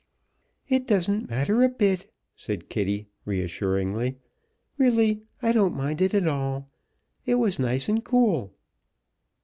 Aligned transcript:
"It 0.67 0.87
doesn't 0.87 1.29
matter 1.29 1.61
a 1.63 1.69
bit!" 1.69 2.11
said 2.35 2.69
Kitty, 2.69 3.05
reassuringly. 3.23 4.17
"Really, 4.79 5.21
I 5.43 5.51
don't 5.51 5.75
mind 5.77 6.01
it 6.01 6.15
at 6.15 6.25
all. 6.25 6.67
It 7.27 7.35
was 7.35 7.59
nice 7.59 7.87
and 7.87 8.03
cool." 8.03 8.51